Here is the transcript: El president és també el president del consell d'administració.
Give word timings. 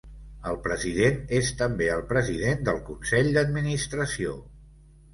El 0.51 0.55
president 0.63 1.19
és 1.41 1.51
també 1.61 1.91
el 1.97 2.03
president 2.15 2.67
del 2.71 2.83
consell 2.91 3.33
d'administració. 3.39 4.39